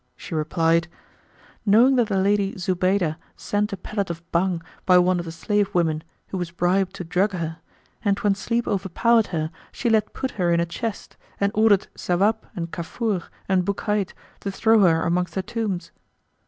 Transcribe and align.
She 0.17 0.33
replied, 0.33 0.87
"Know 1.63 1.95
that 1.95 2.07
the 2.07 2.17
Lady 2.17 2.53
Zubaydah 2.55 3.17
sent 3.37 3.71
a 3.71 3.77
pellet 3.77 4.09
of 4.09 4.23
Bhang 4.31 4.63
by 4.83 4.97
one 4.97 5.19
of 5.19 5.25
the 5.25 5.31
slave 5.31 5.75
women 5.75 6.03
who 6.29 6.39
was 6.39 6.49
bribed 6.49 6.95
to 6.95 7.03
drug 7.03 7.33
her; 7.33 7.59
and 8.03 8.17
when 8.17 8.33
sleep 8.33 8.67
overpowered 8.67 9.27
her 9.27 9.51
she 9.71 9.91
let 9.91 10.11
put 10.13 10.31
her 10.41 10.51
in 10.51 10.59
a 10.59 10.65
chest, 10.65 11.17
and 11.39 11.51
ordered 11.53 11.85
Sawab 11.93 12.47
and 12.55 12.71
Kafur 12.71 13.29
and 13.47 13.63
Bukhayt 13.63 14.15
to 14.39 14.49
throw 14.51 14.79
her 14.79 15.03
amongst 15.03 15.35
the 15.35 15.43
tombs." 15.43 15.91